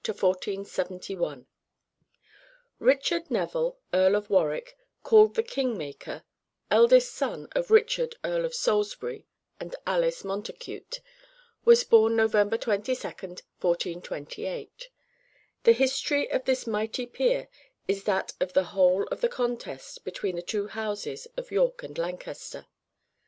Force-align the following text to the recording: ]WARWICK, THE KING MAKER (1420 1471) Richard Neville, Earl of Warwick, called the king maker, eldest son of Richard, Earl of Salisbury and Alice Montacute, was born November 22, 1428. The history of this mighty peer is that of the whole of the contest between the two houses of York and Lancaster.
]WARWICK, 0.03 0.17
THE 0.39 0.45
KING 0.45 0.61
MAKER 0.63 1.45
(1420 2.79 3.19
1471) 3.21 3.29
Richard 3.29 3.29
Neville, 3.29 3.79
Earl 3.93 4.15
of 4.15 4.29
Warwick, 4.31 4.77
called 5.03 5.35
the 5.35 5.43
king 5.43 5.77
maker, 5.77 6.23
eldest 6.71 7.13
son 7.13 7.47
of 7.51 7.69
Richard, 7.69 8.15
Earl 8.23 8.43
of 8.43 8.55
Salisbury 8.55 9.27
and 9.59 9.75
Alice 9.85 10.23
Montacute, 10.23 11.01
was 11.65 11.83
born 11.83 12.15
November 12.15 12.57
22, 12.57 12.93
1428. 12.99 14.89
The 15.65 15.71
history 15.71 16.31
of 16.31 16.45
this 16.45 16.65
mighty 16.65 17.05
peer 17.05 17.47
is 17.87 18.05
that 18.05 18.33
of 18.41 18.53
the 18.53 18.63
whole 18.73 19.03
of 19.09 19.21
the 19.21 19.29
contest 19.29 20.03
between 20.03 20.35
the 20.35 20.41
two 20.41 20.65
houses 20.65 21.27
of 21.37 21.51
York 21.51 21.83
and 21.83 21.95
Lancaster. 21.99 22.65